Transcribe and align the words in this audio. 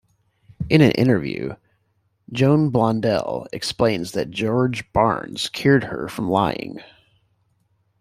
In 0.67 0.81
an 0.81 0.89
interview, 0.93 1.53
Joan 2.31 2.71
Blondell 2.71 3.45
explains 3.53 4.13
that 4.13 4.31
George 4.31 4.91
Barnes 4.93 5.47
cured 5.49 5.83
her 5.83 6.07
from 6.07 6.27
lying. 6.27 6.79